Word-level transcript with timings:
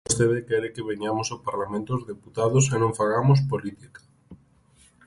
E 0.03 0.09
vostede 0.09 0.47
quere 0.49 0.71
que 0.73 0.87
veñamos 0.89 1.27
ao 1.29 1.43
Parlamento 1.47 1.89
os 1.97 2.07
deputados 2.11 2.63
e 2.73 2.77
non 2.83 2.95
fagamos 2.99 3.39
política. 3.51 4.01